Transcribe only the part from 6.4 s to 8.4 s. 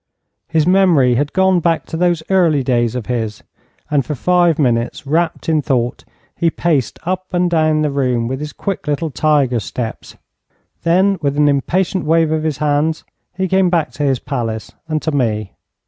paced up and down the room with